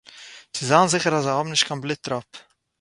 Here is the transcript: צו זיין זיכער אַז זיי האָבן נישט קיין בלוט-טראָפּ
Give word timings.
צו 0.55 0.63
זיין 0.69 0.87
זיכער 0.91 1.13
אַז 1.17 1.23
זיי 1.25 1.33
האָבן 1.35 1.51
נישט 1.53 1.65
קיין 1.67 1.81
בלוט-טראָפּ 1.83 2.35